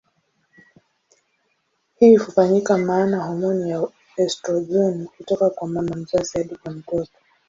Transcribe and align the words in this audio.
Hii 1.99 2.15
hufanyika 2.15 2.77
maana 2.77 3.19
homoni 3.23 3.69
ya 3.69 3.87
estrojeni 4.17 5.07
hutoka 5.17 5.49
kwa 5.49 5.67
mama 5.67 5.95
mzazi 5.95 6.37
hadi 6.37 6.55
kwa 6.55 6.71
mtoto. 6.71 7.11